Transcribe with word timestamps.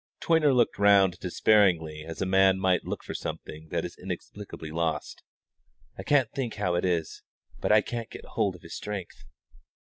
Toyner 0.19 0.51
looked 0.51 0.79
round 0.79 1.13
him 1.13 1.17
despairingly 1.21 2.03
as 2.03 2.23
a 2.23 2.25
man 2.25 2.59
might 2.59 2.85
look 2.87 3.03
for 3.03 3.13
something 3.13 3.67
that 3.69 3.85
is 3.85 3.95
inexplicably 3.95 4.71
lost. 4.71 5.21
"I 5.95 6.01
can't 6.01 6.31
think 6.31 6.55
how 6.55 6.73
it 6.73 6.85
is, 6.85 7.21
but 7.59 7.71
I 7.71 7.81
can't 7.81 8.09
get 8.09 8.25
hold 8.25 8.55
of 8.55 8.63
His 8.63 8.73
strength." 8.75 9.25